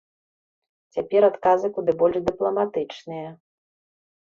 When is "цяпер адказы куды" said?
0.97-1.91